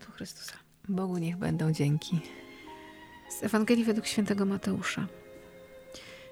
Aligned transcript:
Światło 0.00 0.16
Chrystusa. 0.16 0.52
Bogu 0.88 1.18
niech 1.18 1.36
będą 1.36 1.72
dzięki. 1.72 2.20
Z 3.28 3.42
Ewangelii 3.42 3.84
według 3.84 4.06
świętego 4.06 4.46
Mateusza. 4.46 5.06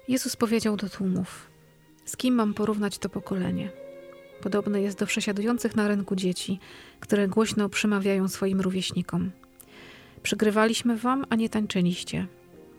Jezus 0.07 0.35
powiedział 0.35 0.77
do 0.77 0.89
tłumów: 0.89 1.49
Z 2.05 2.17
kim 2.17 2.35
mam 2.35 2.53
porównać 2.53 2.97
to 2.97 3.09
pokolenie? 3.09 3.69
Podobne 4.41 4.81
jest 4.81 4.99
do 4.99 5.05
przesiadujących 5.05 5.75
na 5.75 5.87
rynku 5.87 6.15
dzieci, 6.15 6.59
które 6.99 7.27
głośno 7.27 7.69
przemawiają 7.69 8.27
swoim 8.27 8.61
rówieśnikom. 8.61 9.31
Przygrywaliśmy 10.23 10.97
wam, 10.97 11.25
a 11.29 11.35
nie 11.35 11.49
tańczyliście. 11.49 12.27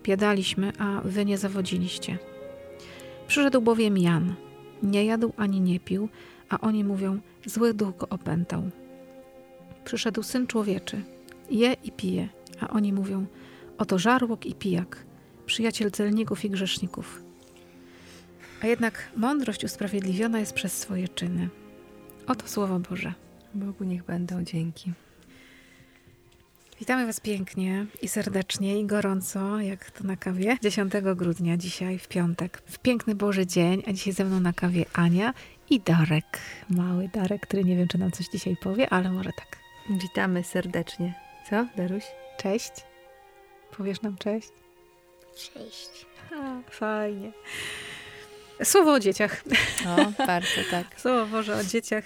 Biadaliśmy, 0.03 0.73
a 0.79 1.01
wy 1.05 1.25
nie 1.25 1.37
zawodziliście. 1.37 2.17
Przyszedł 3.27 3.61
bowiem 3.61 3.97
Jan. 3.97 4.35
Nie 4.83 5.05
jadł 5.05 5.33
ani 5.37 5.61
nie 5.61 5.79
pił, 5.79 6.09
a 6.49 6.59
oni 6.59 6.83
mówią: 6.83 7.19
Zły 7.45 7.73
duch 7.73 7.97
go 7.97 8.09
opętał. 8.09 8.71
Przyszedł 9.85 10.23
syn 10.23 10.47
człowieczy. 10.47 11.01
Je 11.49 11.73
i 11.83 11.91
pije, 11.91 12.29
a 12.59 12.69
oni 12.69 12.93
mówią: 12.93 13.25
Oto 13.77 13.99
żarłok 13.99 14.45
i 14.45 14.55
pijak, 14.55 15.05
przyjaciel 15.45 15.91
celników 15.91 16.45
i 16.45 16.49
grzeszników. 16.49 17.23
A 18.61 18.67
jednak 18.67 19.09
mądrość 19.17 19.63
usprawiedliwiona 19.63 20.39
jest 20.39 20.53
przez 20.53 20.77
swoje 20.77 21.07
czyny. 21.07 21.49
Oto 22.27 22.47
słowo 22.47 22.79
Boże. 22.79 23.13
Bogu 23.53 23.83
niech 23.83 24.03
będą 24.03 24.43
dzięki. 24.43 24.93
Witamy 26.79 27.05
Was 27.05 27.19
pięknie 27.19 27.85
i 28.01 28.07
serdecznie 28.07 28.79
i 28.79 28.85
gorąco, 28.85 29.59
jak 29.59 29.91
to 29.91 30.03
na 30.03 30.15
kawie. 30.15 30.57
10 30.61 30.93
grudnia, 31.15 31.57
dzisiaj 31.57 31.99
w 31.99 32.07
piątek. 32.07 32.61
W 32.65 32.79
piękny 32.79 33.15
Boży 33.15 33.47
dzień, 33.47 33.83
a 33.87 33.93
dzisiaj 33.93 34.13
ze 34.13 34.25
mną 34.25 34.39
na 34.39 34.53
kawie 34.53 34.85
Ania 34.93 35.33
i 35.69 35.79
Darek. 35.79 36.39
Mały 36.69 37.09
Darek, 37.13 37.41
który 37.41 37.63
nie 37.63 37.77
wiem, 37.77 37.87
czy 37.87 37.97
nam 37.97 38.11
coś 38.11 38.25
dzisiaj 38.27 38.57
powie, 38.57 38.89
ale 38.89 39.11
może 39.11 39.29
tak. 39.37 39.60
Witamy 39.89 40.43
serdecznie. 40.43 41.13
Co, 41.49 41.65
Daruś? 41.77 42.03
Cześć. 42.37 42.71
Powiesz 43.77 44.01
nam 44.01 44.17
cześć? 44.17 44.49
Cześć. 45.35 46.05
A, 46.35 46.71
fajnie. 46.71 47.31
Słowo 48.63 48.93
o 48.93 48.99
dzieciach. 48.99 49.43
O, 49.87 50.25
bardzo 50.25 50.61
tak. 50.71 50.87
Słowo 51.01 51.25
Boże 51.25 51.55
o 51.55 51.63
dzieciach, 51.63 52.03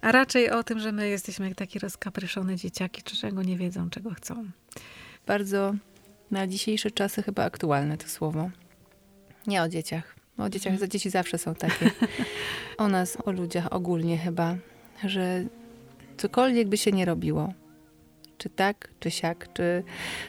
a 0.00 0.12
raczej 0.12 0.50
o 0.50 0.62
tym, 0.62 0.80
że 0.80 0.92
my 0.92 1.08
jesteśmy 1.08 1.48
jak 1.48 1.56
takie 1.58 1.78
rozkapryszone 1.78 2.56
dzieciaki, 2.56 3.02
czego 3.02 3.42
nie 3.42 3.56
wiedzą, 3.56 3.90
czego 3.90 4.10
chcą. 4.10 4.44
Bardzo 5.26 5.74
na 6.30 6.46
dzisiejsze 6.46 6.90
czasy 6.90 7.22
chyba 7.22 7.44
aktualne 7.44 7.96
to 7.96 8.08
słowo. 8.08 8.50
Nie 9.46 9.62
o 9.62 9.68
dzieciach. 9.68 10.14
O 10.38 10.48
dzieciach, 10.48 10.78
za 10.78 10.88
dzieci 10.88 11.10
zawsze 11.10 11.38
są 11.38 11.54
takie. 11.54 11.90
O 12.78 12.88
nas, 12.88 13.18
o 13.24 13.32
ludziach 13.32 13.72
ogólnie 13.72 14.18
chyba, 14.18 14.56
że 15.04 15.44
cokolwiek 16.16 16.68
by 16.68 16.76
się 16.76 16.92
nie 16.92 17.04
robiło, 17.04 17.52
czy 18.38 18.48
tak, 18.48 18.88
czy 19.00 19.10
siak, 19.10 19.52
czy 19.52 19.82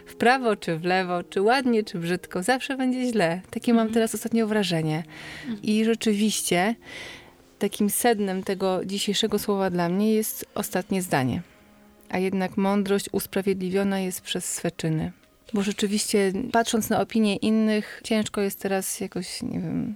w 0.06 0.16
prawo, 0.16 0.56
czy 0.56 0.78
w 0.78 0.84
lewo, 0.84 1.24
czy 1.24 1.42
ładnie, 1.42 1.84
czy 1.84 2.00
brzydko, 2.00 2.44
zawsze 2.44 2.78
będzie 2.78 3.12
źle. 3.12 3.42
Takie 3.50 3.74
mam 3.74 3.90
teraz 3.90 4.16
ostatnio 4.16 4.48
wrażenie. 4.48 5.04
I 5.64 5.86
rzeczywiście 5.86 6.76
takim 7.60 7.90
sednem 7.90 8.44
tego 8.44 8.86
dzisiejszego 8.86 9.40
słowa 9.40 9.70
dla 9.70 9.90
mnie 9.90 10.14
jest 10.14 10.46
ostatnie 10.56 11.02
zdanie. 11.02 11.42
A 12.10 12.18
jednak 12.18 12.58
mądrość 12.58 13.10
usprawiedliwiona 13.12 14.00
jest 14.00 14.22
przez 14.22 14.54
swe 14.54 14.72
czyny. 14.72 15.12
Bo 15.54 15.62
rzeczywiście, 15.62 16.34
patrząc 16.52 16.90
na 16.90 17.02
opinie 17.02 17.36
innych, 17.36 18.02
ciężko 18.04 18.42
jest 18.42 18.60
teraz 18.60 19.00
jakoś, 19.00 19.42
nie 19.42 19.60
wiem, 19.60 19.96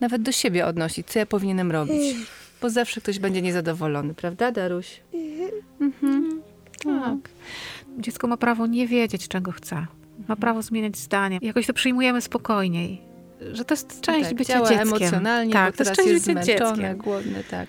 nawet 0.00 0.22
do 0.22 0.32
siebie 0.32 0.66
odnosić, 0.66 1.06
co 1.06 1.18
ja 1.18 1.26
powinienem 1.26 1.72
robić. 1.72 2.16
Bo 2.62 2.70
zawsze 2.70 3.00
ktoś 3.00 3.18
będzie 3.18 3.42
niezadowolony, 3.42 4.14
prawda, 4.14 4.52
Daruś? 4.52 5.00
Mhm. 5.80 6.42
Tak. 6.84 7.30
Dziecko 7.98 8.26
ma 8.26 8.36
prawo 8.36 8.66
nie 8.66 8.88
wiedzieć, 8.88 9.28
czego 9.28 9.52
chce. 9.52 9.86
Ma 10.28 10.36
prawo 10.36 10.62
zmieniać 10.62 10.96
zdanie. 10.96 11.38
Jakoś 11.42 11.66
to 11.66 11.72
przyjmujemy 11.72 12.20
spokojniej. 12.20 13.00
Że 13.52 13.64
to 13.64 13.74
jest 13.74 14.00
część 14.00 14.28
tak, 14.28 14.38
bycia 14.38 14.58
dzieckiem. 14.58 14.80
emocjonalnie, 14.80 15.52
tak, 15.52 15.72
bo 15.72 15.76
to 15.76 15.90
jest 15.90 15.96
część 15.96 16.10
jest 16.10 16.26
bycia 16.26 16.44
zmęczone, 16.44 16.76
dzieckiem. 16.76 16.98
głodny, 16.98 17.44
tak. 17.50 17.68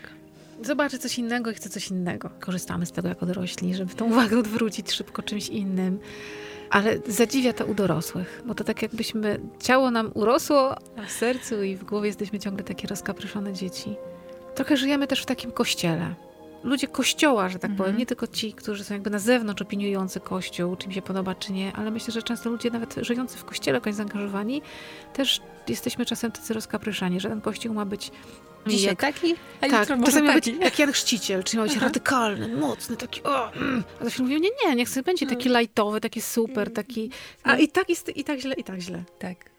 Zobaczy 0.64 1.00
coś 1.00 1.20
innego 1.20 1.52
i 1.52 1.54
chce 1.54 1.70
coś 1.70 1.90
innego. 1.90 2.30
Korzystamy 2.40 2.86
z 2.86 2.92
tego 2.92 3.08
jako 3.08 3.26
dorośli, 3.26 3.76
żeby 3.76 3.96
tą 3.96 4.06
uwagę 4.06 4.40
odwrócić 4.40 4.92
szybko 4.92 5.24
czymś 5.24 5.50
innym. 5.50 6.00
Ale 6.70 6.98
zadziwia 7.08 7.54
to 7.54 7.66
u 7.66 7.74
dorosłych, 7.74 8.44
bo 8.46 8.56
to 8.56 8.64
tak 8.64 8.82
jakbyśmy, 8.82 9.40
ciało 9.60 9.92
nam 9.92 10.12
urosło, 10.14 10.76
a 10.98 11.06
w 11.08 11.12
sercu 11.12 11.64
i 11.64 11.76
w 11.76 11.84
głowie 11.84 12.08
jesteśmy 12.08 12.40
ciągle 12.40 12.64
takie 12.64 12.88
rozkapryszone 12.88 13.54
dzieci. 13.54 13.96
Trochę 14.56 14.78
żyjemy 14.78 15.08
też 15.08 15.22
w 15.22 15.26
takim 15.26 15.52
kościele. 15.52 16.14
Ludzie 16.64 16.88
kościoła, 16.88 17.50
że 17.50 17.60
tak 17.60 17.72
Mhm. 17.72 17.78
powiem, 17.78 17.98
nie 17.98 18.06
tylko 18.06 18.28
ci, 18.28 18.54
którzy 18.54 18.84
są 18.84 18.94
jakby 18.94 19.10
na 19.10 19.20
zewnątrz 19.20 19.62
opiniujący 19.62 20.20
kościół, 20.20 20.76
czy 20.76 20.86
im 20.88 20.92
się 20.94 21.02
podoba, 21.02 21.36
czy 21.36 21.54
nie, 21.54 21.72
ale 21.76 21.92
myślę, 21.92 22.14
że 22.14 22.24
często 22.24 22.50
ludzie 22.50 22.70
nawet 22.72 22.96
żyjący 23.02 23.38
w 23.38 23.46
kościele, 23.46 23.78
jakoś 23.78 23.96
zaangażowani, 23.96 24.62
też 25.14 25.42
jesteśmy 25.68 26.06
czasem 26.06 26.32
tacy 26.32 26.54
rozkapryszani, 26.54 27.20
że 27.20 27.30
ten 27.30 27.42
kościół 27.42 27.74
ma 27.74 27.86
być 27.86 28.12
Dzisiaj 28.68 28.88
jak- 28.88 29.00
taki, 29.02 29.36
a 29.62 29.68
tak, 29.70 29.80
jutro 29.90 30.06
czasami 30.06 30.28
ma 30.28 30.34
być 30.34 30.46
taki. 30.46 30.60
jak 30.60 30.80
Jan 30.80 30.92
Chrzciciel, 30.92 31.44
czyli 31.44 31.58
ma 31.58 31.64
być 31.64 31.74
Aha. 31.78 31.86
radykalny, 31.86 32.48
mocny, 32.56 32.98
taki 32.98 33.24
o, 33.24 33.54
mm. 33.54 33.84
A 34.02 34.04
za 34.04 34.10
chwilę 34.10 34.24
mówią, 34.28 34.40
nie, 34.40 34.50
nie, 34.70 34.76
niech 34.76 34.90
sobie 34.90 35.04
będzie 35.04 35.26
taki 35.28 35.42
Mm. 35.42 35.54
lajtowy, 35.54 36.02
taki 36.02 36.22
super, 36.22 36.74
taki... 36.74 37.10
A 37.44 37.56
i 37.58 37.68
tak 37.68 37.90
jest, 37.90 38.18
i 38.18 38.24
tak 38.24 38.40
źle, 38.40 38.54
i 38.56 38.64
tak 38.64 38.80
źle. 38.80 39.04
Tak. 39.20 39.53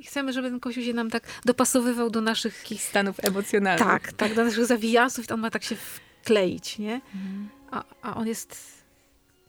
I 0.00 0.04
chcemy, 0.04 0.32
żeby 0.32 0.50
ten 0.50 0.60
kościół 0.60 0.84
się 0.84 0.92
nam 0.92 1.10
tak 1.10 1.22
dopasowywał 1.44 2.10
do 2.10 2.20
naszych... 2.20 2.62
takich- 2.62 2.82
Stanów 2.82 3.16
emocjonalnych. 3.24 3.86
Tak, 3.86 4.12
tak, 4.12 4.34
do 4.34 4.44
naszych 4.44 4.66
zawijasów 4.66 5.30
on 5.32 5.40
ma 5.40 5.50
tak 5.50 5.64
się 5.64 5.76
wkleić, 5.76 6.78
nie? 6.78 6.94
Mhm. 7.14 7.48
A, 7.70 7.84
a 8.02 8.16
on 8.16 8.26
jest 8.26 8.56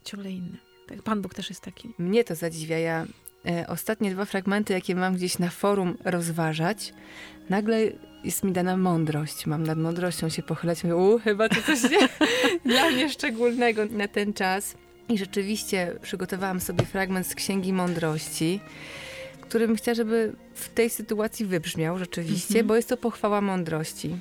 ciągle 0.03 0.31
inny. 0.31 0.57
Tak, 0.87 1.01
Pan 1.01 1.21
Bóg 1.21 1.33
też 1.33 1.49
jest 1.49 1.61
taki. 1.61 1.93
Mnie 1.97 2.23
to 2.23 2.35
zadziwia. 2.35 2.77
Ja 2.79 3.05
e, 3.45 3.65
ostatnie 3.67 4.11
dwa 4.11 4.25
fragmenty, 4.25 4.73
jakie 4.73 4.95
mam 4.95 5.15
gdzieś 5.15 5.39
na 5.39 5.49
forum 5.49 5.97
rozważać, 6.05 6.93
nagle 7.49 7.79
jest 8.23 8.43
mi 8.43 8.51
dana 8.51 8.77
mądrość. 8.77 9.45
Mam 9.45 9.63
nad 9.63 9.77
mądrością 9.77 10.29
się 10.29 10.43
pochylać. 10.43 10.83
Mówię, 10.83 10.95
u, 10.95 11.19
chyba 11.19 11.49
to 11.49 11.55
coś 11.61 11.91
nie, 11.91 12.09
dla 12.73 12.89
mnie 12.89 13.09
szczególnego 13.09 13.85
na 13.85 14.07
ten 14.07 14.33
czas. 14.33 14.75
I 15.09 15.17
rzeczywiście 15.17 15.95
przygotowałam 16.01 16.59
sobie 16.59 16.85
fragment 16.85 17.27
z 17.27 17.35
Księgi 17.35 17.73
Mądrości, 17.73 18.59
który 19.49 19.67
bym 19.67 19.75
chciała, 19.75 19.95
żeby 19.95 20.33
w 20.53 20.69
tej 20.69 20.89
sytuacji 20.89 21.45
wybrzmiał 21.45 21.97
rzeczywiście, 21.97 22.47
Mhm. 22.53 22.67
bo 22.67 22.75
jest 22.75 22.89
to 22.89 22.97
pochwała 22.97 23.41
mądrości. 23.41 24.15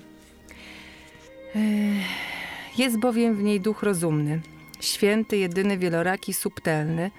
Jest 2.78 2.98
bowiem 2.98 3.36
w 3.36 3.42
niej 3.42 3.60
duch 3.60 3.82
rozumny, 3.82 4.40
święty, 4.80 5.36
jedyny, 5.36 5.78
wieloraki, 5.78 6.34
subtelny, 6.34 7.10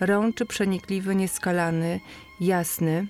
rączy, 0.00 0.46
przenikliwy, 0.46 1.14
nieskalany, 1.14 2.00
jasny, 2.40 3.06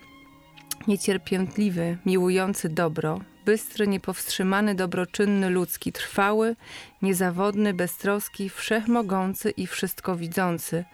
niecierpiętliwy, 0.86 1.98
miłujący 2.06 2.68
dobro, 2.68 3.20
bystry, 3.44 3.86
niepowstrzymany, 3.88 4.74
dobroczynny, 4.74 5.50
ludzki, 5.50 5.92
trwały, 5.92 6.56
niezawodny, 7.02 7.74
beztroski, 7.74 8.48
wszechmogący 8.50 9.50
i 9.50 9.66
wszystko 9.66 10.16
widzący, 10.16 10.84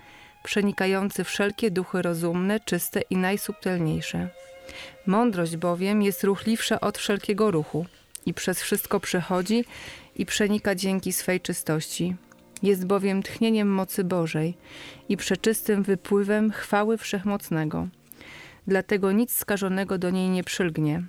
przenikający 0.46 1.24
wszelkie 1.24 1.70
duchy 1.70 2.02
rozumne, 2.02 2.60
czyste 2.60 3.00
i 3.10 3.16
najsubtelniejsze. 3.16 4.28
Mądrość 5.06 5.56
bowiem 5.56 6.02
jest 6.02 6.24
ruchliwsza 6.24 6.80
od 6.80 6.98
wszelkiego 6.98 7.50
ruchu 7.50 7.86
i 8.26 8.34
przez 8.34 8.60
wszystko 8.60 9.00
przechodzi 9.00 9.64
i 10.16 10.26
przenika 10.26 10.74
dzięki 10.74 11.12
swej 11.12 11.40
czystości. 11.40 12.16
Jest 12.62 12.86
bowiem 12.86 13.22
tchnieniem 13.22 13.68
mocy 13.68 14.04
Bożej 14.04 14.54
i 15.09 15.16
przeczystym 15.16 15.82
wypływem 15.82 16.50
chwały 16.50 16.98
Wszechmocnego. 16.98 17.88
Dlatego 18.66 19.12
nic 19.12 19.36
skażonego 19.36 19.98
do 19.98 20.10
niej 20.10 20.28
nie 20.28 20.44
przylgnie. 20.44 21.03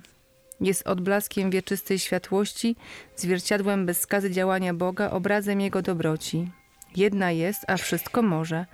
Jest 0.60 0.88
odblaskiem 0.88 1.50
wieczystej 1.50 1.98
światłości, 1.98 2.76
zwierciadłem 3.16 3.86
bez 3.86 4.00
skazy 4.00 4.30
działania 4.30 4.74
Boga, 4.74 5.10
obrazem 5.10 5.60
Jego 5.60 5.82
dobroci. 5.82 6.50
Jedna 6.96 7.30
jest, 7.30 7.64
a 7.68 7.76
wszystko 7.76 8.22
może. 8.22 8.66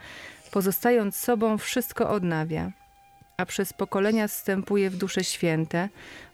Pozostając 0.55 1.17
sobą, 1.17 1.59
wszystko 1.59 2.11
odnawia. 2.11 2.71
A 3.37 3.47
przez 3.47 3.73
pokolenia 3.73 4.29
zstępuje 4.29 4.91
w 4.91 4.97
dusze 4.97 5.25
święte, 5.25 5.89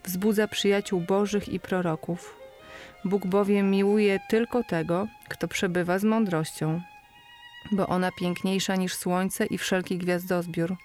wzbudza 0.04 0.48
przyjaciół 0.48 1.00
Bożych 1.00 1.48
i 1.48 1.60
proroków. 1.60 2.36
Bóg 3.04 3.26
bowiem 3.26 3.70
miłuje 3.70 4.20
tylko 4.28 4.64
tego, 4.64 5.06
kto 5.28 5.48
przebywa 5.48 5.98
z 5.98 6.04
mądrością, 6.04 6.80
bo 7.72 7.86
ona 7.86 8.10
piękniejsza 8.20 8.76
niż 8.76 8.94
słońce 8.94 9.46
i 9.46 9.58
wszelki 9.58 9.98
gwiazdozbiór. 9.98 10.76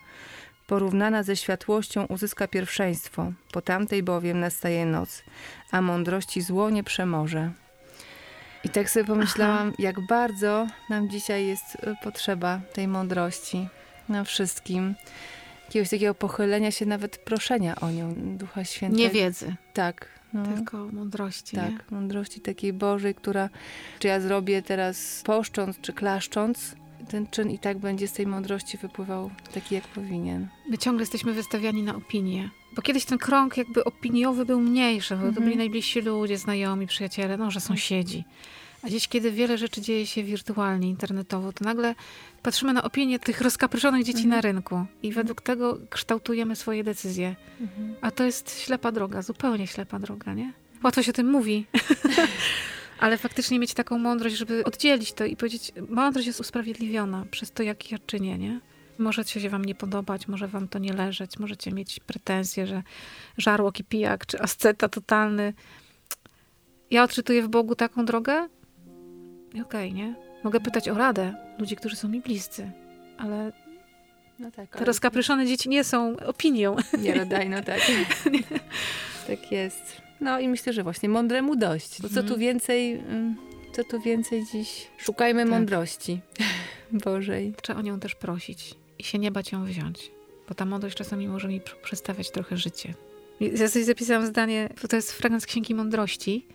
Porównana 0.68 1.24
ze 1.24 1.36
światłością 1.36 2.06
uzyska 2.06 2.48
pierwszeństwo, 2.48 3.32
po 3.52 3.62
tamtej 3.62 4.04
bowiem 4.04 4.40
nastaje 4.40 4.86
noc, 4.86 5.24
a 5.72 5.82
mądrości 5.82 6.42
zło 6.42 6.70
nie 6.70 6.84
przemoże. 6.84 7.65
I 8.66 8.70
tak 8.70 8.90
sobie 8.90 9.06
pomyślałam, 9.06 9.74
jak 9.80 10.00
bardzo 10.08 10.68
nam 10.90 11.10
dzisiaj 11.10 11.48
jest 11.48 11.76
y, 11.76 11.96
potrzeba 12.04 12.60
tej 12.74 12.88
mądrości 12.88 13.68
na 14.10 14.24
wszystkim. 14.24 14.96
jakiegoś 15.66 15.90
takiego 15.90 16.16
pochylenia 16.16 16.72
się, 16.72 16.86
nawet 16.86 17.18
proszenia 17.18 17.76
o 17.76 17.92
nią, 17.92 18.14
Ducha 18.18 18.64
Świętego. 18.64 19.04
Nie 19.04 19.10
wiedzy, 19.10 19.56
Tak. 19.74 20.08
No. 20.34 20.44
tylko 20.56 20.78
mądrości. 20.78 21.58
Nie? 21.58 21.64
Tak, 21.64 21.92
mądrości 21.92 22.42
takiej 22.42 22.74
Bożej, 22.74 23.16
która, 23.16 23.50
czy 24.00 24.08
ja 24.08 24.20
zrobię 24.20 24.62
teraz 24.62 25.22
poszcząc, 25.26 25.82
czy 25.82 25.94
klaszcząc, 25.94 26.76
ten 27.06 27.28
czyn 27.28 27.52
i 27.52 27.60
tak 27.60 27.78
będzie 27.78 28.08
z 28.08 28.14
tej 28.14 28.28
mądrości 28.28 28.78
wypływał 28.78 29.32
taki, 29.54 29.76
jak 29.76 29.84
powinien. 29.88 30.48
My 30.70 30.78
ciągle 30.78 31.02
jesteśmy 31.02 31.34
wystawiani 31.34 31.84
na 31.84 31.96
opinię. 31.96 32.50
Bo 32.76 32.82
kiedyś 32.82 33.06
ten 33.06 33.18
krąg 33.18 33.58
jakby 33.58 33.84
opiniowy 33.84 34.46
był 34.46 34.60
mniejszy, 34.62 35.16
bo 35.16 35.22
to 35.22 35.28
Mhm. 35.28 35.46
byli 35.46 35.58
najbliżsi 35.58 36.02
ludzie, 36.02 36.38
znajomi, 36.38 36.88
przyjaciele, 36.88 37.38
no, 37.38 37.52
że 37.52 37.60
sąsiedzi. 37.60 38.24
A 38.84 38.90
dziś, 38.90 39.08
kiedy 39.08 39.32
wiele 39.32 39.58
rzeczy 39.58 39.82
dzieje 39.82 40.06
się 40.08 40.24
wirtualnie, 40.24 40.90
internetowo, 40.90 41.54
to 41.54 41.66
nagle 41.66 41.96
patrzymy 42.44 42.74
na 42.74 42.84
opinię 42.84 43.20
tych 43.20 43.42
rozkapryszonych 43.42 44.04
dzieci 44.04 44.24
Mhm. 44.24 44.30
na 44.36 44.42
rynku 44.42 44.86
i 45.04 45.12
według 45.12 45.42
tego 45.42 45.78
kształtujemy 45.90 46.56
swoje 46.56 46.84
decyzje. 46.84 47.36
A 48.02 48.12
to 48.12 48.24
jest 48.24 48.60
ślepa 48.60 48.92
droga, 48.92 49.22
zupełnie 49.22 49.68
ślepa 49.68 50.00
droga, 50.00 50.34
nie? 50.34 50.54
Łatwo 50.84 51.04
się 51.04 51.10
o 51.12 51.14
tym 51.14 51.32
mówi. 51.32 51.66
Ale 53.00 53.18
faktycznie 53.18 53.60
mieć 53.60 53.74
taką 53.74 54.00
mądrość, 54.00 54.36
żeby 54.36 54.64
oddzielić 54.64 55.14
to 55.14 55.26
i 55.26 55.36
powiedzieć, 55.36 55.72
mądrość 55.90 56.28
jest 56.28 56.40
usprawiedliwiona 56.40 57.26
przez 57.32 57.52
to, 57.52 57.64
jak 57.64 57.92
ja 57.92 57.98
czynię, 58.06 58.38
nie? 58.38 58.60
Możecie 58.98 59.42
się 59.42 59.50
wam 59.50 59.66
nie 59.66 59.76
podobać, 59.76 60.28
może 60.28 60.48
wam 60.48 60.68
to 60.68 60.80
nie 60.80 60.94
leżeć, 60.94 61.40
możecie 61.40 61.72
mieć 61.72 62.00
pretensje, 62.00 62.68
że 62.68 62.84
żarłok 63.38 63.80
i 63.80 63.84
pijak, 63.84 64.26
czy 64.26 64.40
asceta 64.42 64.90
totalny. 64.90 65.54
Ja 66.92 67.04
odczytuję 67.04 67.44
w 67.44 67.48
Bogu 67.48 67.76
taką 67.76 68.06
drogę 68.06 68.48
i 69.54 69.62
okej, 69.62 69.94
nie? 69.94 70.16
Mogę 70.44 70.60
pytać 70.60 70.90
o 70.90 70.94
radę 70.94 71.36
ludzi, 71.60 71.76
którzy 71.76 71.96
są 71.96 72.08
mi 72.08 72.22
bliscy, 72.22 72.72
ale 73.18 73.52
No 74.40 74.52
tak. 74.52 74.78
te 74.78 74.86
rozkapryszone 74.86 75.46
dzieci 75.48 75.70
nie 75.70 75.84
są 75.84 76.18
opinią. 76.18 76.76
Nie 77.00 77.26
daj, 77.26 77.50
no 77.50 77.64
tak. 77.64 77.80
tak 79.28 79.52
jest. 79.52 80.05
No 80.22 80.40
i 80.40 80.48
myślę, 80.48 80.74
że 80.74 80.84
właśnie 80.84 81.10
mądremu 81.10 81.56
dość. 81.56 82.02
Bo 82.02 82.10
co 82.10 82.20
Mhm. 82.20 82.28
tu 82.28 82.38
więcej, 82.40 82.94
mm, 82.94 83.36
co 83.74 83.84
tu 83.84 84.02
więcej 84.02 84.46
dziś? 84.52 84.88
Szukajmy 84.98 85.42
Tak. 85.42 85.50
mądrości 85.52 86.20
Bożej. 87.06 87.54
Trzeba 87.62 87.80
o 87.80 87.82
nią 87.82 88.00
też 88.00 88.16
prosić 88.16 88.76
i 89.00 89.04
się 89.04 89.20
nie 89.20 89.32
bać 89.32 89.52
ją 89.52 89.66
wziąć, 89.66 90.12
bo 90.50 90.56
ta 90.56 90.66
mądrość 90.66 90.96
czasami 90.98 91.28
może 91.28 91.48
mi 91.48 91.62
pr- 91.62 91.76
przestawiać 91.84 92.32
trochę 92.32 92.58
życie. 92.58 92.94
Ja 93.40 93.68
sobie 93.68 93.86
zapisałam 93.86 94.26
zdanie, 94.26 94.70
to 94.90 94.96
jest 94.96 95.12
fragment 95.12 95.44
z 95.44 95.46
Księgi 95.46 95.76
Mądrości. 95.76 96.46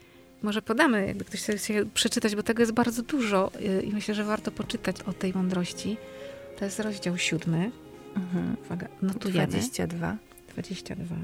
Może 0.43 0.63
podamy, 0.63 1.06
jakby 1.06 1.25
ktoś 1.25 1.41
sobie 1.41 1.59
chciał 1.59 1.87
przeczytać, 1.95 2.37
bo 2.37 2.43
tego 2.43 2.63
jest 2.63 2.73
bardzo 2.73 3.03
dużo 3.03 3.51
y, 3.61 3.83
i 3.83 3.93
myślę, 3.93 4.15
że 4.15 4.25
warto 4.25 4.51
poczytać 4.51 4.97
o 5.03 5.13
tej 5.13 5.33
mądrości. 5.35 5.97
To 6.59 6.65
jest 6.65 6.81
rozdział 6.81 7.19
siódmy. 7.19 7.71
Mhm. 8.17 8.56
Uwaga, 8.67 8.89
notujemy. 9.03 9.47
22 9.47 10.17
22. 10.49 11.17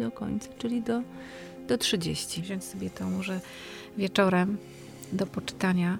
do 0.00 0.10
końca, 0.10 0.48
czyli 0.58 0.82
do, 0.82 1.02
do 1.68 1.78
30. 1.78 2.42
Wziąć 2.42 2.64
sobie 2.64 2.90
to 2.90 3.04
może 3.10 3.40
wieczorem 3.98 4.56
do 5.12 5.26
poczytania. 5.26 5.98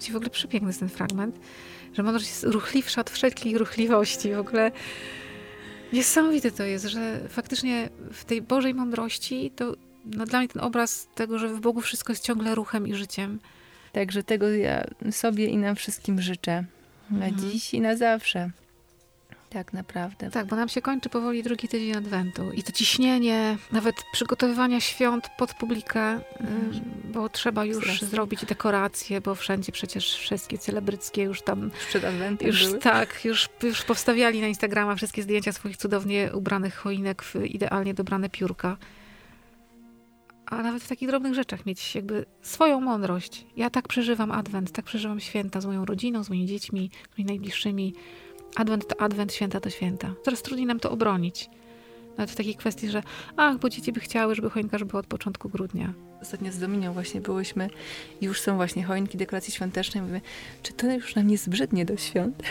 Ci 0.00 0.12
w 0.12 0.16
ogóle 0.16 0.30
przepiękny 0.30 0.68
jest 0.68 0.80
ten 0.80 0.88
fragment, 0.88 1.38
że 1.94 2.02
mądrość 2.02 2.26
jest 2.26 2.44
ruchliwsza 2.44 3.00
od 3.00 3.10
wszelkiej 3.10 3.58
ruchliwości. 3.58 4.34
W 4.34 4.38
ogóle 4.38 4.72
niesamowite 5.92 6.50
to 6.50 6.64
jest, 6.64 6.84
że 6.84 7.20
faktycznie 7.28 7.88
w 8.12 8.24
tej 8.24 8.42
Bożej 8.42 8.74
mądrości 8.74 9.50
to 9.56 9.74
no 10.04 10.26
dla 10.26 10.38
mnie 10.38 10.48
ten 10.48 10.62
obraz 10.62 11.08
tego, 11.14 11.38
że 11.38 11.48
w 11.48 11.60
Bogu 11.60 11.80
wszystko 11.80 12.12
jest 12.12 12.24
ciągle 12.24 12.54
ruchem 12.54 12.88
i 12.88 12.94
życiem. 12.94 13.40
Także 13.92 14.22
tego 14.22 14.48
ja 14.48 14.84
sobie 15.10 15.46
i 15.46 15.56
nam 15.56 15.76
wszystkim 15.76 16.20
życzę. 16.20 16.64
Na 17.10 17.26
Mhm. 17.26 17.50
dziś 17.50 17.74
i 17.74 17.80
na 17.80 17.96
zawsze. 17.96 18.50
Tak 19.50 19.72
naprawdę. 19.72 20.30
Tak, 20.30 20.46
bo 20.46 20.56
nam 20.56 20.68
się 20.68 20.82
kończy 20.82 21.08
powoli 21.08 21.42
drugi 21.42 21.68
tydzień 21.68 21.96
Adwentu 21.96 22.52
i 22.52 22.62
to 22.62 22.72
ciśnienie, 22.72 23.56
nawet 23.72 23.94
przygotowywania 24.12 24.80
świąt 24.80 25.28
pod 25.38 25.54
publikę, 25.54 26.12
ym, 26.14 26.20
bo 27.12 27.28
trzeba 27.28 27.64
już 27.64 27.84
Strasznie. 27.84 28.08
zrobić 28.08 28.44
dekoracje, 28.44 29.20
bo 29.20 29.34
wszędzie 29.34 29.72
przecież 29.72 30.14
wszystkie 30.14 30.58
celebryckie 30.58 31.22
już 31.22 31.42
tam 31.42 31.70
Przed 31.88 32.04
adwentem 32.04 32.46
Już 32.48 32.66
były. 32.66 32.78
tak, 32.78 33.24
już, 33.24 33.48
już 33.62 33.82
powstawiali 33.82 34.40
na 34.40 34.46
Instagrama 34.46 34.94
wszystkie 34.94 35.22
zdjęcia 35.22 35.52
swoich 35.52 35.76
cudownie 35.76 36.30
ubranych 36.34 36.74
choinek 36.76 37.22
w 37.22 37.34
idealnie 37.44 37.94
dobrane 37.94 38.28
piórka. 38.30 38.76
A 40.46 40.62
nawet 40.62 40.82
w 40.82 40.88
takich 40.88 41.08
drobnych 41.08 41.34
rzeczach 41.34 41.66
mieć 41.66 41.94
jakby 41.94 42.24
swoją 42.42 42.80
mądrość. 42.80 43.46
Ja 43.56 43.70
tak 43.70 43.88
przeżywam 43.88 44.32
Adwent, 44.32 44.72
tak 44.72 44.84
przeżywam 44.84 45.20
święta 45.20 45.60
z 45.60 45.66
moją 45.66 45.84
rodziną, 45.84 46.24
z 46.24 46.28
moimi 46.30 46.46
dziećmi, 46.46 46.90
z 47.14 47.18
moimi 47.18 47.28
najbliższymi. 47.28 47.94
Adwent 48.56 48.88
to 48.88 49.00
Adwent, 49.00 49.32
święta 49.34 49.60
to 49.60 49.70
święta. 49.70 50.14
Coraz 50.24 50.42
trudniej 50.42 50.66
nam 50.66 50.80
to 50.80 50.90
obronić. 50.90 51.50
Nawet 52.18 52.30
w 52.30 52.36
takiej 52.36 52.54
kwestii, 52.54 52.88
że 52.88 53.02
ach, 53.36 53.58
bo 53.58 53.68
dzieci 53.68 53.92
by 53.92 54.00
chciały, 54.00 54.34
żeby 54.34 54.50
choinka 54.50 54.78
była 54.78 55.00
od 55.00 55.06
początku 55.06 55.48
grudnia. 55.48 55.92
Ostatnio 56.22 56.52
z 56.52 56.58
Dominią 56.58 56.92
właśnie 56.92 57.20
byłyśmy 57.20 57.70
i 58.20 58.24
już 58.24 58.40
są 58.40 58.56
właśnie 58.56 58.84
choinki, 58.84 59.18
dekoracje 59.18 59.54
świąteczne. 59.54 59.98
i 59.98 60.02
Mówimy, 60.02 60.20
czy 60.62 60.72
to 60.72 60.92
już 60.92 61.14
nam 61.14 61.26
nie 61.26 61.38
zbrzydnie 61.38 61.84
do 61.84 61.96
świąt? 61.96 62.42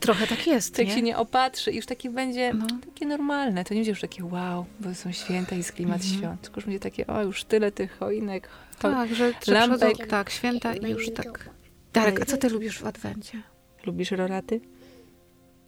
Trochę 0.00 0.26
tak 0.26 0.46
jest, 0.46 0.76
Tak 0.76 0.86
nie? 0.86 0.94
się 0.94 1.02
nie 1.02 1.16
opatrzy 1.16 1.70
i 1.72 1.76
już 1.76 1.86
takie 1.86 2.10
będzie 2.10 2.52
No. 2.54 2.66
takie 2.86 3.06
normalne. 3.06 3.64
To 3.64 3.74
nie 3.74 3.78
będzie 3.80 3.90
już 3.90 4.00
takie 4.00 4.24
wow, 4.24 4.66
bo 4.80 4.94
są 4.94 5.12
święta 5.12 5.54
i 5.54 5.58
jest 5.58 5.72
klimat 5.72 6.00
Mhm. 6.02 6.18
świąt. 6.20 6.40
Tylko 6.42 6.56
już 6.60 6.64
będzie 6.64 6.80
takie, 6.80 7.06
o 7.06 7.22
już 7.22 7.44
tyle 7.44 7.72
tych 7.72 7.98
choinek. 7.98 8.48
Cho- 8.78 8.82
Tak, 8.92 9.14
że, 9.14 9.32
że 9.46 9.52
Lampek. 9.54 9.78
przychodzą, 9.80 10.06
tak, 10.10 10.30
święta 10.30 10.74
i 10.74 10.90
już 10.90 11.10
tak. 11.14 11.50
Darek, 11.92 12.22
a 12.22 12.24
co 12.24 12.36
ty 12.36 12.48
lubisz 12.48 12.78
w 12.78 12.86
Adwencie? 12.86 13.42
Lubisz 13.86 14.10
roraty? 14.10 14.60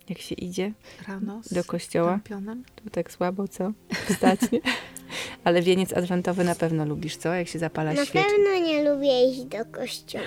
Jak 0.09 0.19
się 0.19 0.35
idzie 0.35 0.73
Rano 1.09 1.41
z 1.45 1.53
do 1.55 1.65
kościoła? 1.65 2.11
lampionem? 2.11 2.65
To 2.85 2.91
tak 2.91 3.13
słabo, 3.13 3.49
co? 3.49 3.73
Wstać, 4.09 4.41
nie? 4.53 4.61
Ale 5.45 5.63
wieniec 5.63 5.93
adwentowy 5.93 6.45
na 6.45 6.55
pewno 6.55 6.85
lubisz, 6.87 7.17
co? 7.17 7.35
Jak 7.35 7.49
się 7.49 7.59
zapala 7.59 7.93
Na 7.93 8.05
świeczkę. 8.05 8.31
pewno 8.31 8.67
nie 8.67 8.91
lubię 8.91 9.31
iść 9.31 9.45
do 9.45 9.65
kościoła. 9.73 10.25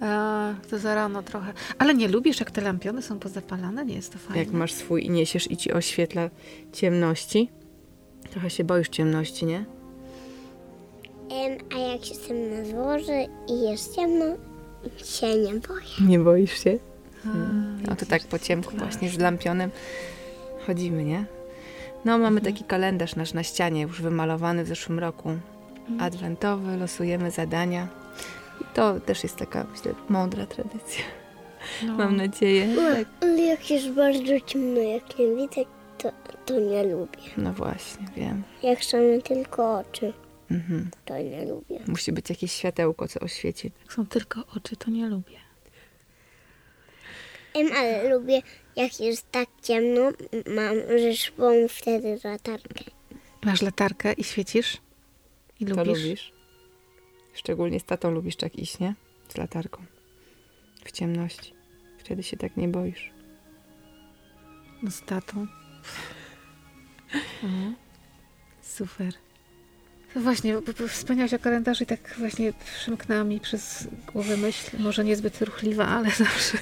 A, 0.00 0.54
to 0.70 0.78
za 0.78 0.94
rano 0.94 1.22
trochę. 1.22 1.52
Ale 1.78 1.94
nie 1.94 2.08
lubisz, 2.08 2.40
jak 2.40 2.50
te 2.50 2.60
lampiony 2.60 3.02
są 3.02 3.18
pozapalane? 3.18 3.84
Nie 3.84 3.94
jest 3.94 4.12
to 4.12 4.18
fajne? 4.18 4.38
Jak 4.44 4.52
masz 4.52 4.72
swój 4.72 5.06
i 5.06 5.10
niesiesz 5.10 5.50
i 5.50 5.56
ci 5.56 5.72
oświetla 5.72 6.30
ciemności. 6.72 7.50
Trochę 8.30 8.50
się 8.50 8.64
boisz 8.64 8.88
ciemności, 8.88 9.46
nie? 9.46 9.64
Em, 11.30 11.58
a 11.74 11.78
jak 11.78 12.08
jestem 12.08 12.50
na 12.50 12.62
dworze 12.62 13.24
i 13.48 13.60
jest 13.70 13.94
ciemno, 13.96 14.24
się 15.04 15.34
nie 15.36 15.54
boję. 15.54 16.08
Nie 16.08 16.18
boisz 16.18 16.64
się? 16.64 16.78
A, 17.26 17.28
No 17.88 17.96
to 17.96 18.06
tak 18.06 18.22
po 18.22 18.38
ciemku 18.38 18.70
plaż. 18.70 18.82
właśnie 18.82 19.10
z 19.10 19.18
lampionem 19.18 19.70
chodzimy, 20.66 21.04
nie? 21.04 21.24
No 22.04 22.18
mamy 22.18 22.40
taki 22.40 22.64
kalendarz 22.64 23.16
nasz 23.16 23.32
na 23.32 23.42
ścianie 23.42 23.82
już 23.82 24.02
wymalowany 24.02 24.64
w 24.64 24.68
zeszłym 24.68 24.98
roku. 24.98 25.30
Adwentowy, 26.00 26.76
losujemy 26.76 27.30
zadania. 27.30 27.88
I 28.60 28.64
to 28.74 29.00
też 29.00 29.22
jest 29.22 29.36
taka, 29.36 29.66
myślę, 29.72 29.94
mądra 30.08 30.46
tradycja. 30.46 31.04
No. 31.86 31.96
Mam 31.96 32.16
nadzieję. 32.16 32.76
Tak. 32.76 33.08
Ale 33.20 33.42
jak 33.42 33.70
jest 33.70 33.88
bardzo 33.90 34.40
ciemno, 34.46 34.80
jak 34.80 35.18
nie 35.18 35.26
widać, 35.36 35.66
to, 35.98 36.12
to 36.46 36.60
nie 36.60 36.82
lubię. 36.84 37.18
No 37.36 37.52
właśnie, 37.52 38.06
wiem. 38.16 38.42
Jak 38.62 38.84
są 38.84 38.98
tylko 39.24 39.78
oczy, 39.78 40.12
Mhm. 40.50 40.90
to 41.04 41.18
nie 41.18 41.44
lubię. 41.44 41.78
Musi 41.88 42.12
być 42.12 42.30
jakieś 42.30 42.52
światełko, 42.52 43.08
co 43.08 43.20
oświeci. 43.20 43.70
Jak 43.84 43.92
są 43.92 44.06
tylko 44.06 44.40
oczy, 44.56 44.76
to 44.76 44.90
nie 44.90 45.06
lubię. 45.08 45.36
Ale 47.76 48.08
lubię, 48.08 48.42
jak 48.76 49.00
jest 49.00 49.30
tak 49.30 49.48
ciemno, 49.62 50.10
mam 50.46 50.98
rzeszową 50.98 51.68
wtedy 51.68 52.18
latarkę. 52.24 52.84
Masz 53.44 53.62
latarkę 53.62 54.12
i 54.12 54.24
świecisz? 54.24 54.76
I 55.60 55.66
To 55.66 55.84
lubisz? 55.84 56.02
lubisz? 56.04 56.32
Szczególnie 57.34 57.80
z 57.80 57.84
tatą 57.84 58.10
lubisz 58.10 58.36
tak 58.36 58.56
iść, 58.56 58.78
nie? 58.78 58.94
Z 59.28 59.36
latarką. 59.36 59.84
W 60.84 60.92
ciemności. 60.92 61.52
Wtedy 61.98 62.22
się 62.22 62.36
tak 62.36 62.56
nie 62.56 62.68
boisz. 62.68 63.10
No 64.82 64.90
z 64.90 65.00
tatą. 65.02 65.46
Mhm. 67.42 67.76
Super. 68.62 69.12
No 70.14 70.20
właśnie, 70.20 70.56
wspomniałaś 70.88 71.34
o 71.34 71.38
kalendarzu 71.38 71.84
i 71.84 71.86
tak 71.86 72.14
właśnie 72.18 72.52
przemknęła 72.80 73.24
mi 73.24 73.40
przez 73.40 73.88
głowę 74.12 74.36
myśl, 74.36 74.76
może 74.78 75.04
niezbyt 75.04 75.42
ruchliwa, 75.42 75.86
ale 75.88 76.10
zawsze. 76.24 76.58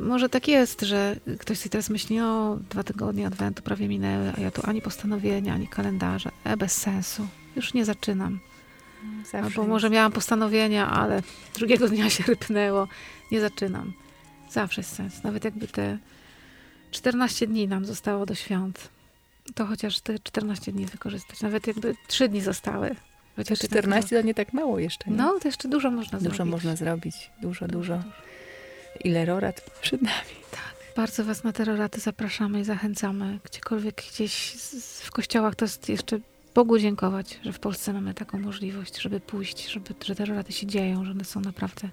Może 0.00 0.28
tak 0.28 0.48
jest, 0.48 0.80
że 0.80 1.16
ktoś 1.38 1.58
sobie 1.58 1.70
teraz 1.70 1.90
myśli, 1.90 2.20
o, 2.20 2.58
dwa 2.70 2.82
tygodnie 2.84 3.26
Adwentu 3.26 3.62
prawie 3.62 3.88
minęły, 3.88 4.32
a 4.36 4.40
ja 4.40 4.50
tu 4.50 4.62
ani 4.64 4.82
postanowienia, 4.82 5.54
ani 5.54 5.68
kalendarza. 5.68 6.30
E, 6.44 6.56
bez 6.56 6.72
sensu. 6.72 7.26
Już 7.56 7.74
nie 7.74 7.84
zaczynam. 7.84 8.40
Zawsze 9.22 9.38
Albo 9.38 9.62
jest. 9.62 9.68
może 9.68 9.90
miałam 9.90 10.12
postanowienia, 10.12 10.90
ale 10.90 11.22
drugiego 11.54 11.88
dnia 11.88 12.10
się 12.10 12.24
rypnęło. 12.24 12.88
Nie 13.32 13.40
zaczynam. 13.40 13.92
Zawsze 14.50 14.80
jest 14.80 14.96
sens. 14.96 15.22
Nawet 15.24 15.44
jakby 15.44 15.68
te 15.68 15.98
14 16.90 17.46
dni 17.46 17.68
nam 17.68 17.84
zostało 17.86 18.26
do 18.26 18.34
świąt, 18.34 18.88
to 19.54 19.66
chociaż 19.66 20.00
te 20.00 20.18
14 20.18 20.72
dni 20.72 20.86
wykorzystać. 20.86 21.40
Nawet 21.40 21.66
jakby 21.66 21.94
3 22.06 22.28
dni 22.28 22.40
zostały. 22.40 22.96
Chociaż 23.36 23.58
Te 23.58 23.64
jednak 23.64 23.82
14 23.82 24.16
to 24.20 24.26
nie 24.26 24.34
tak 24.34 24.52
mało 24.52 24.78
jeszcze, 24.78 25.10
nie? 25.10 25.16
No, 25.16 25.38
to 25.40 25.48
jeszcze 25.48 25.68
dużo 25.68 25.90
można 25.90 26.18
Dużo 26.18 26.34
zrobić. 26.34 26.52
można 26.52 26.76
zrobić. 26.76 27.30
Dużo, 27.42 27.68
dużo. 27.68 28.02
Ile 29.04 29.24
rorat 29.24 29.70
przed 29.82 30.02
nami. 30.02 30.30
Tak. 30.50 30.74
Bardzo 30.96 31.24
Was 31.24 31.44
na 31.44 31.52
terroraty 31.52 32.00
zapraszamy 32.00 32.60
i 32.60 32.64
zachęcamy. 32.64 33.38
Gdziekolwiek 33.44 34.02
gdzieś 34.12 34.52
w 35.02 35.10
kościołach 35.10 35.54
to 35.54 35.64
jest 35.64 35.88
jeszcze 35.88 36.18
Bogu 36.54 36.78
dziękować, 36.78 37.40
że 37.44 37.52
w 37.52 37.58
Polsce 37.58 37.92
mamy 37.92 38.14
taką 38.14 38.38
możliwość, 38.38 39.00
żeby 39.00 39.20
pójść, 39.20 39.68
żeby, 39.70 39.94
że 40.04 40.14
terroraty 40.14 40.52
się 40.52 40.66
dzieją, 40.66 41.04
że 41.04 41.10
one 41.10 41.24
są 41.24 41.40
naprawdę... 41.40 41.88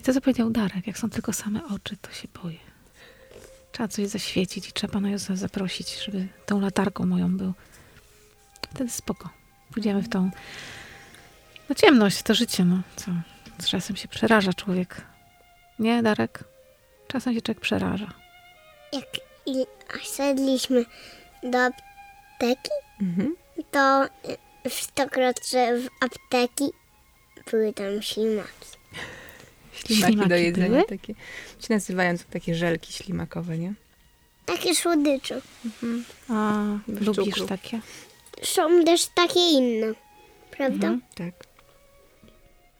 I 0.00 0.02
to, 0.02 0.12
co 0.14 0.20
powiedział 0.20 0.50
Darek, 0.50 0.86
jak 0.86 0.98
są 0.98 1.10
tylko 1.10 1.32
same 1.32 1.60
oczy, 1.66 1.96
to 1.96 2.12
się 2.12 2.28
boję. 2.42 2.58
Trzeba 3.72 3.88
coś 3.88 4.06
zaświecić 4.06 4.68
i 4.68 4.72
trzeba 4.72 4.92
Pana 4.92 5.10
Jezusa 5.10 5.36
zaprosić, 5.36 6.04
żeby 6.04 6.28
tą 6.46 6.60
latarką 6.60 7.06
moją 7.06 7.36
był. 7.36 7.52
Wtedy 8.74 8.90
spoko. 8.90 9.28
Pójdziemy 9.74 10.02
w 10.02 10.08
tą 10.08 10.30
no 11.68 11.74
ciemność, 11.74 12.18
w 12.18 12.22
to 12.22 12.34
życie, 12.34 12.64
no 12.64 12.82
co? 12.96 13.10
Czasem 13.66 13.96
się 13.96 14.08
przeraża 14.08 14.52
człowiek. 14.52 15.00
Nie, 15.78 16.02
Darek? 16.02 16.44
Czasem 17.08 17.34
się 17.34 17.42
człowiek 17.42 17.60
przeraża. 17.60 18.06
Jak 18.92 19.06
i 19.46 19.64
szedliśmy 20.16 20.84
do 21.42 21.58
apteki, 21.64 22.70
Mhm. 23.00 23.36
to 23.70 24.06
w 24.70 24.72
stokrocie 24.74 25.78
w 25.78 26.04
apteki 26.04 26.70
były 27.50 27.72
tam 27.72 28.02
ślimaki. 28.02 28.68
Ślimaki, 29.72 30.12
Ślimaki 30.12 30.28
do 30.28 30.36
jedzenia 30.36 30.68
były? 30.68 30.84
takie. 30.84 31.14
Się 31.60 31.74
nazywają 31.74 32.18
to 32.18 32.24
takie 32.30 32.54
żelki 32.54 32.92
ślimakowe, 32.92 33.58
nie? 33.58 33.74
Takie 34.46 34.74
słodycze. 34.74 35.40
A, 36.28 36.62
Bez 36.88 37.06
lubisz 37.06 37.24
cukru. 37.34 37.46
takie? 37.46 37.80
Są 38.42 38.84
też 38.84 39.06
takie 39.14 39.40
inne, 39.50 39.86
prawda? 40.50 40.86
Mhm. 40.88 41.02
Tak. 41.14 41.46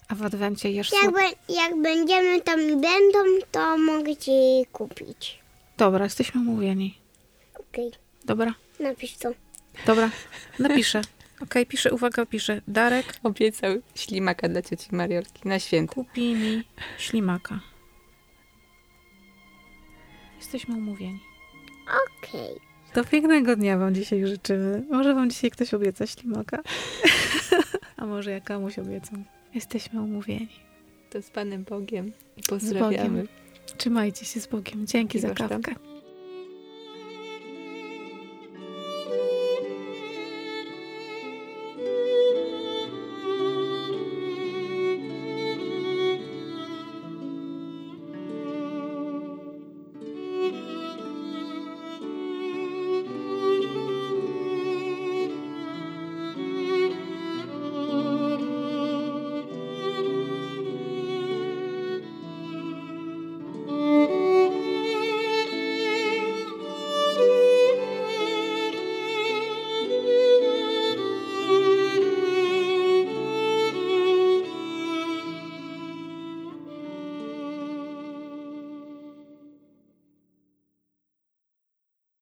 A 0.08 0.14
w 0.14 0.22
Adwencie 0.22 0.70
jesz 0.70 0.90
Jak, 1.02 1.12
be, 1.14 1.20
jak 1.54 1.82
będziemy 1.82 2.40
tam 2.40 2.60
i 2.60 2.72
będą, 2.72 3.18
to 3.52 3.78
mogę 3.78 4.16
ci 4.16 4.30
kupić. 4.72 5.38
Dobra, 5.76 6.04
jesteśmy 6.04 6.40
umówieni. 6.40 6.98
Okej, 7.54 7.90
Dobra, 8.24 8.54
napisz 8.80 9.16
to. 9.16 9.30
dobra. 9.86 10.10
Napiszę. 10.58 11.00
Okej, 11.42 11.66
piszę, 11.66 11.92
uwaga, 11.92 12.26
piszę. 12.26 12.60
Darek 12.68 13.14
Obiecał 13.22 13.74
ślimaka 13.94 14.48
dla 14.48 14.62
cioci 14.62 14.94
Mariolki 14.94 15.48
na 15.48 15.58
święto. 15.58 15.94
kupi 15.94 16.34
mi 16.34 16.64
ślimaka. 16.98 17.60
Jesteśmy 20.38 20.74
umówieni. 20.76 21.20
Okej. 22.18 22.60
To 22.92 23.04
pięknego 23.04 23.56
dnia 23.56 23.78
Wam 23.78 23.94
dzisiaj 23.94 24.26
życzymy. 24.26 24.82
Może 24.90 25.14
Wam 25.14 25.30
dzisiaj 25.30 25.50
ktoś 25.50 25.74
obieca 25.74 26.06
ślimaka. 26.06 26.62
A 27.96 28.06
może 28.06 28.30
ja 28.30 28.40
komuś 28.40 28.78
obiecam. 28.78 29.24
Jesteśmy 29.54 30.02
umówieni. 30.02 30.48
To 31.10 31.22
z 31.22 31.30
Panem 31.30 31.64
Bogiem 31.64 32.12
i 32.36 32.42
Z 32.42 32.46
pozdrawiamy. 32.46 33.08
Bogiem. 33.08 33.28
Trzymajcie 33.76 34.24
się 34.24 34.40
z 34.40 34.46
Bogiem. 34.46 34.86
Dzięki 34.86 35.18
za 35.18 35.28
Miłego 35.28 35.48
kawkę. 35.48 35.74